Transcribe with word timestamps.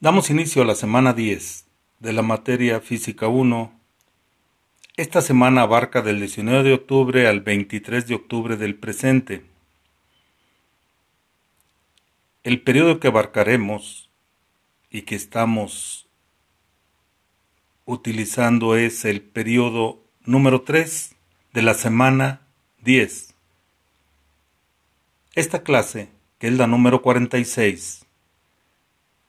Damos 0.00 0.30
inicio 0.30 0.62
a 0.62 0.64
la 0.64 0.76
semana 0.76 1.12
10 1.12 1.66
de 1.98 2.12
la 2.12 2.22
materia 2.22 2.78
Física 2.78 3.26
1. 3.26 3.72
Esta 4.96 5.20
semana 5.20 5.62
abarca 5.62 6.02
del 6.02 6.20
19 6.20 6.62
de 6.62 6.74
octubre 6.74 7.26
al 7.26 7.40
23 7.40 8.06
de 8.06 8.14
octubre 8.14 8.56
del 8.56 8.76
presente. 8.76 9.44
El 12.44 12.62
periodo 12.62 13.00
que 13.00 13.08
abarcaremos 13.08 14.08
y 14.88 15.02
que 15.02 15.16
estamos 15.16 16.06
utilizando 17.84 18.76
es 18.76 19.04
el 19.04 19.20
periodo 19.20 20.00
número 20.24 20.62
3 20.62 21.16
de 21.54 21.62
la 21.62 21.74
semana 21.74 22.42
10. 22.84 23.34
Esta 25.34 25.64
clase, 25.64 26.08
que 26.38 26.46
es 26.46 26.52
la 26.52 26.68
número 26.68 27.02
46, 27.02 28.06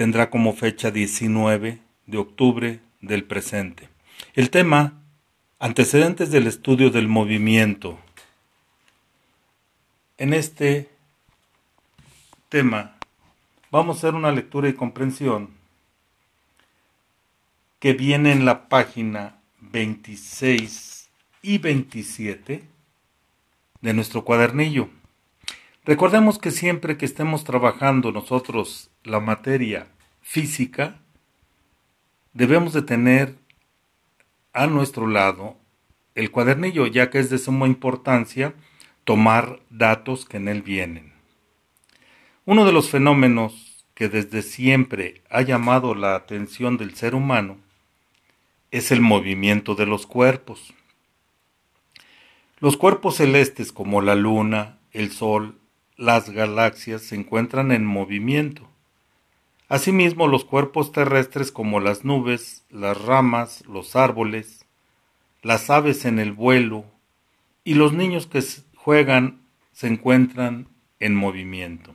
tendrá 0.00 0.30
como 0.30 0.54
fecha 0.54 0.90
19 0.90 1.78
de 2.06 2.16
octubre 2.16 2.80
del 3.02 3.22
presente. 3.24 3.90
El 4.32 4.48
tema, 4.48 5.02
antecedentes 5.58 6.30
del 6.30 6.46
estudio 6.46 6.88
del 6.88 7.06
movimiento. 7.06 7.98
En 10.16 10.32
este 10.32 10.88
tema 12.48 12.96
vamos 13.70 13.96
a 13.96 13.98
hacer 13.98 14.14
una 14.14 14.32
lectura 14.32 14.70
y 14.70 14.72
comprensión 14.72 15.50
que 17.78 17.92
viene 17.92 18.32
en 18.32 18.46
la 18.46 18.70
página 18.70 19.36
26 19.60 21.10
y 21.42 21.58
27 21.58 22.64
de 23.82 23.92
nuestro 23.92 24.24
cuadernillo. 24.24 24.88
Recordemos 25.84 26.38
que 26.38 26.50
siempre 26.50 26.96
que 26.96 27.04
estemos 27.04 27.44
trabajando 27.44 28.12
nosotros 28.12 28.90
la 29.02 29.20
materia 29.20 29.86
física, 30.30 31.00
debemos 32.34 32.72
de 32.72 32.82
tener 32.82 33.34
a 34.52 34.68
nuestro 34.68 35.08
lado 35.08 35.56
el 36.14 36.30
cuadernillo, 36.30 36.86
ya 36.86 37.10
que 37.10 37.18
es 37.18 37.30
de 37.30 37.38
suma 37.38 37.66
importancia 37.66 38.54
tomar 39.02 39.58
datos 39.70 40.26
que 40.26 40.36
en 40.36 40.46
él 40.46 40.62
vienen. 40.62 41.12
Uno 42.44 42.64
de 42.64 42.70
los 42.70 42.90
fenómenos 42.90 43.84
que 43.94 44.08
desde 44.08 44.42
siempre 44.42 45.24
ha 45.30 45.42
llamado 45.42 45.96
la 45.96 46.14
atención 46.14 46.76
del 46.76 46.94
ser 46.94 47.16
humano 47.16 47.56
es 48.70 48.92
el 48.92 49.00
movimiento 49.00 49.74
de 49.74 49.86
los 49.86 50.06
cuerpos. 50.06 50.74
Los 52.60 52.76
cuerpos 52.76 53.16
celestes 53.16 53.72
como 53.72 54.00
la 54.00 54.14
luna, 54.14 54.78
el 54.92 55.10
sol, 55.10 55.58
las 55.96 56.30
galaxias 56.30 57.02
se 57.02 57.16
encuentran 57.16 57.72
en 57.72 57.84
movimiento. 57.84 58.69
Asimismo, 59.70 60.26
los 60.26 60.44
cuerpos 60.44 60.90
terrestres 60.90 61.52
como 61.52 61.78
las 61.78 62.04
nubes, 62.04 62.64
las 62.70 63.00
ramas, 63.00 63.64
los 63.68 63.94
árboles, 63.94 64.66
las 65.42 65.70
aves 65.70 66.04
en 66.06 66.18
el 66.18 66.32
vuelo 66.32 66.84
y 67.62 67.74
los 67.74 67.92
niños 67.92 68.26
que 68.26 68.42
juegan 68.74 69.42
se 69.70 69.86
encuentran 69.86 70.66
en 70.98 71.14
movimiento. 71.14 71.94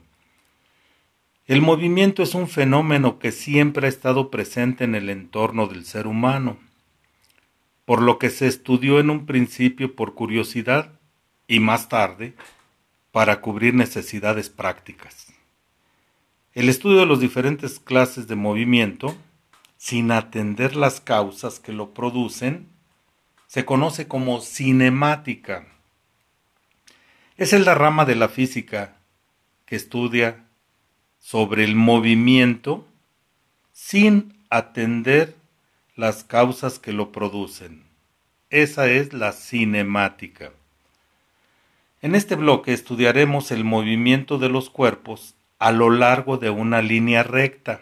El 1.48 1.62
movimiento 1.62 2.24
es 2.24 2.34
un 2.34 2.48
fenómeno 2.48 3.20
que 3.20 3.34
siempre 3.34 3.88
ha 3.88 3.90
estado 3.90 4.32
presente 4.32 4.86
en 4.86 4.96
el 4.96 5.10
entorno 5.10 5.68
del 5.68 5.84
ser 5.84 6.08
humano, 6.08 6.58
por 7.84 8.02
lo 8.02 8.20
que 8.20 8.30
se 8.30 8.48
estudió 8.48 9.02
en 9.02 9.10
un 9.10 9.26
principio 9.26 9.98
por 9.98 10.14
curiosidad 10.14 10.98
y 11.46 11.60
más 11.60 11.90
tarde 11.90 12.36
para 13.12 13.42
cubrir 13.42 13.74
necesidades 13.74 14.50
prácticas. 14.50 15.25
El 16.56 16.70
estudio 16.70 17.02
de 17.02 17.06
las 17.06 17.20
diferentes 17.20 17.82
clases 17.82 18.28
de 18.28 18.38
movimiento, 18.38 19.14
sin 19.76 20.10
atender 20.10 20.78
las 20.78 21.02
causas 21.02 21.60
que 21.60 21.74
lo 21.74 21.94
producen, 21.94 22.70
se 23.46 23.66
conoce 23.66 24.08
como 24.08 24.40
cinemática. 24.40 25.68
Es 27.36 27.52
la 27.52 27.76
rama 27.76 28.06
de 28.06 28.16
la 28.16 28.30
física 28.30 28.96
que 29.66 29.76
estudia 29.76 30.46
sobre 31.20 31.66
el 31.66 31.76
movimiento 31.76 32.88
sin 33.74 34.42
atender 34.50 35.36
las 35.98 36.24
causas 36.24 36.80
que 36.80 36.94
lo 36.94 37.12
producen. 37.12 37.84
Esa 38.50 38.90
es 38.90 39.12
la 39.12 39.34
cinemática. 39.34 40.54
En 42.02 42.16
este 42.16 42.36
bloque 42.36 42.72
estudiaremos 42.72 43.52
el 43.52 43.66
movimiento 43.66 44.38
de 44.38 44.48
los 44.48 44.70
cuerpos 44.70 45.36
a 45.66 45.72
lo 45.72 45.90
largo 45.90 46.38
de 46.38 46.52
una 46.52 46.84
línea 46.84 47.24
recta, 47.24 47.82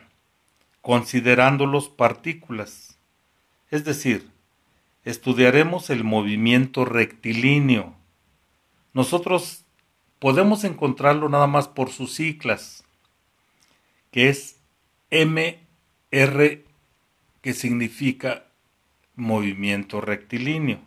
considerándolos 0.79 1.89
partículas. 1.89 2.97
Es 3.71 3.83
decir, 3.83 4.29
estudiaremos 5.03 5.89
el 5.89 6.05
movimiento 6.05 6.85
rectilíneo. 6.85 7.93
Nosotros 8.93 9.65
podemos 10.19 10.63
encontrarlo 10.63 11.27
nada 11.27 11.47
más 11.47 11.67
por 11.67 11.89
sus 11.89 12.13
siglas, 12.13 12.85
que 14.11 14.29
es 14.29 14.61
MR, 15.11 16.63
que 17.41 17.53
significa 17.53 18.45
movimiento 19.17 19.99
rectilíneo. 19.99 20.79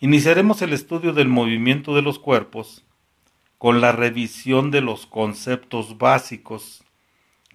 Iniciaremos 0.00 0.62
el 0.62 0.72
estudio 0.72 1.12
del 1.12 1.28
movimiento 1.28 1.94
de 1.94 2.02
los 2.02 2.18
cuerpos 2.18 2.84
con 3.62 3.80
la 3.80 3.92
revisión 3.92 4.72
de 4.72 4.80
los 4.80 5.06
conceptos 5.06 5.96
básicos 5.96 6.82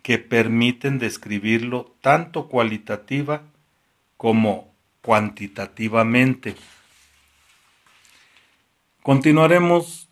que 0.03 0.17
permiten 0.17 0.99
describirlo 0.99 1.93
tanto 1.99 2.47
cualitativa 2.47 3.41
como 4.15 4.73
cuantitativamente. 5.01 6.55
Continuaremos 9.03 10.07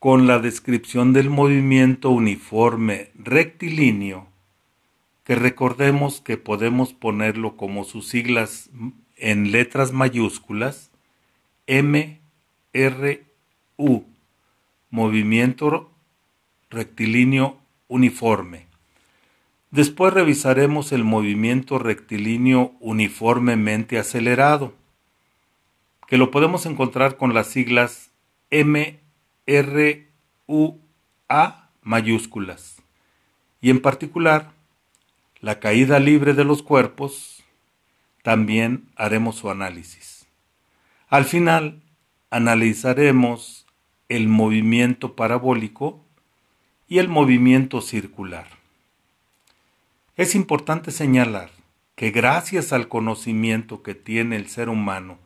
con 0.00 0.26
la 0.26 0.40
descripción 0.40 1.12
del 1.12 1.30
movimiento 1.30 2.10
uniforme 2.10 3.12
rectilíneo, 3.14 4.26
que 5.22 5.36
recordemos 5.36 6.20
que 6.20 6.36
podemos 6.36 6.94
ponerlo 6.94 7.56
como 7.56 7.84
sus 7.84 8.08
siglas 8.08 8.70
en 9.14 9.52
letras 9.52 9.92
mayúsculas 9.92 10.90
M, 11.68 12.18
movimiento 14.90 15.90
rectilíneo 16.70 17.58
uniforme. 17.88 18.66
Después 19.70 20.14
revisaremos 20.14 20.92
el 20.92 21.04
movimiento 21.04 21.78
rectilíneo 21.78 22.72
uniformemente 22.80 23.98
acelerado, 23.98 24.74
que 26.06 26.16
lo 26.16 26.30
podemos 26.30 26.64
encontrar 26.64 27.16
con 27.16 27.34
las 27.34 27.48
siglas 27.48 28.10
M, 28.50 28.98
R, 29.46 30.08
U, 30.46 30.78
A 31.28 31.68
mayúsculas, 31.82 32.76
y 33.60 33.70
en 33.70 33.80
particular 33.80 34.52
la 35.40 35.60
caída 35.60 35.98
libre 36.00 36.32
de 36.34 36.44
los 36.44 36.62
cuerpos, 36.62 37.44
también 38.22 38.88
haremos 38.96 39.36
su 39.36 39.50
análisis. 39.50 40.26
Al 41.08 41.24
final, 41.24 41.82
analizaremos 42.30 43.57
el 44.08 44.28
movimiento 44.28 45.14
parabólico 45.14 46.00
y 46.88 46.98
el 46.98 47.08
movimiento 47.08 47.80
circular. 47.80 48.46
Es 50.16 50.34
importante 50.34 50.90
señalar 50.90 51.50
que 51.94 52.10
gracias 52.10 52.72
al 52.72 52.88
conocimiento 52.88 53.82
que 53.82 53.94
tiene 53.94 54.36
el 54.36 54.48
ser 54.48 54.68
humano 54.68 55.18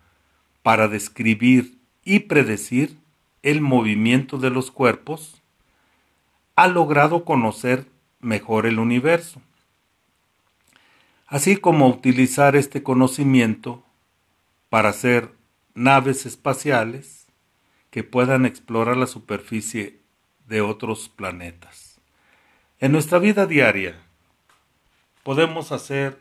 para 0.62 0.88
describir 0.88 1.78
y 2.04 2.20
predecir 2.20 2.97
el 3.43 3.60
movimiento 3.60 4.38
de 4.38 4.50
los 4.50 4.70
cuerpos, 4.70 5.41
ha 6.56 6.69
logrado 6.69 7.25
conocer 7.25 7.87
mejor 8.20 8.66
el 8.66 8.78
universo, 8.78 9.41
así 11.26 11.56
como 11.56 11.88
utilizar 11.88 12.56
este 12.56 12.82
conocimiento 12.82 13.82
para 14.69 14.90
hacer 14.90 15.32
naves 15.75 16.26
espaciales 16.26 17.22
que 17.93 18.03
puedan 18.03 18.47
explorar 18.47 18.97
la 18.97 19.06
superficie 19.06 20.00
de 20.49 20.62
otros 20.62 21.11
planetas. 21.11 22.00
En 22.81 22.91
nuestra 22.91 23.19
vida 23.19 23.47
diaria 23.47 24.00
podemos 25.23 25.73
hacer 25.73 26.19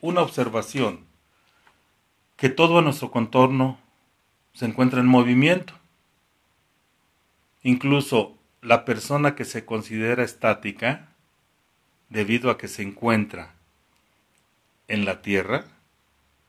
una 0.00 0.22
observación 0.22 1.00
que 2.38 2.48
todo 2.48 2.80
nuestro 2.80 3.10
contorno 3.10 3.78
se 4.54 4.64
encuentra 4.64 5.00
en 5.00 5.06
movimiento. 5.06 5.74
Incluso 7.62 8.34
la 8.62 8.86
persona 8.86 9.34
que 9.34 9.44
se 9.44 9.66
considera 9.66 10.24
estática, 10.24 11.10
debido 12.08 12.50
a 12.50 12.56
que 12.56 12.68
se 12.68 12.82
encuentra 12.82 13.52
en 14.88 15.04
la 15.04 15.20
Tierra, 15.20 15.66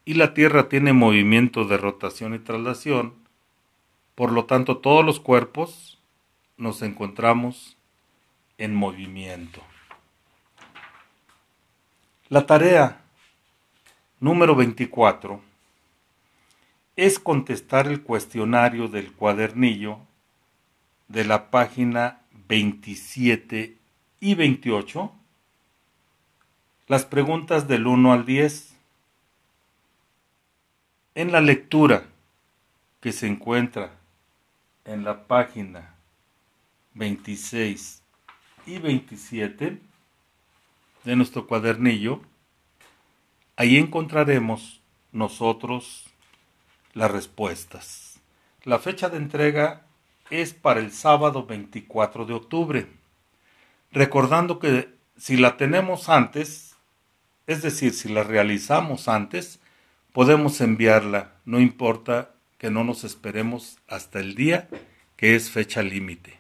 y 0.06 0.14
la 0.14 0.34
Tierra 0.34 0.70
tiene 0.70 0.94
movimiento 0.94 1.66
de 1.66 1.76
rotación 1.76 2.34
y 2.34 2.40
traslación, 2.40 3.23
por 4.16 4.32
lo 4.32 4.46
tanto 4.46 4.78
todos 4.78 5.04
los 5.04 5.20
cuerpos 5.20 6.00
nos 6.58 6.82
encontramos 6.82 7.78
en 8.58 8.76
movimiento. 8.76 9.62
La 12.30 12.46
tarea 12.46 13.02
número 14.20 14.56
24 14.56 15.42
es 16.96 17.20
contestar 17.20 17.88
el 17.88 18.04
cuestionario 18.04 18.88
del 18.88 19.12
cuadernillo 19.14 20.00
de 21.08 21.26
la 21.26 21.50
página 21.50 22.22
27 22.48 23.78
y 24.20 24.36
28, 24.36 25.12
las 26.88 27.06
preguntas 27.06 27.68
del 27.68 27.88
1 27.88 28.14
al 28.14 28.26
10. 28.26 28.76
En 31.16 31.32
la 31.32 31.42
lectura 31.42 32.06
que 33.02 33.12
se 33.12 33.28
encuentra 33.28 33.92
en 34.86 35.04
la 35.04 35.28
página 35.28 35.96
26 36.94 38.02
y 38.66 38.78
27 38.80 39.82
de 41.04 41.16
nuestro 41.16 41.48
cuadernillo, 41.48 42.22
ahí 43.56 43.78
encontraremos 43.78 44.82
nosotros 45.12 46.10
las 46.94 47.12
respuestas. 47.12 48.20
La 48.64 48.80
fecha 48.80 49.10
de 49.10 49.18
entrega 49.18 49.86
es 50.30 50.54
para 50.54 50.80
el 50.80 50.92
sábado 50.92 51.46
24 51.46 52.26
de 52.26 52.34
octubre. 52.34 52.88
Recordando 53.92 54.60
que 54.60 54.94
si 55.18 55.38
la 55.38 55.58
tenemos 55.58 56.10
antes, 56.10 56.76
es 57.46 57.62
decir, 57.62 57.94
si 57.94 58.10
la 58.10 58.24
realizamos 58.24 59.08
antes, 59.08 59.60
podemos 60.14 60.62
enviarla, 60.62 61.34
no 61.46 61.60
importa 61.60 62.34
que 62.64 62.72
no 62.72 62.86
nos 62.86 63.04
esperemos 63.04 63.78
hasta 63.90 64.22
el 64.22 64.36
día 64.36 64.70
que 65.18 65.36
es 65.36 65.50
fecha 65.50 65.84
límite. 65.84 66.40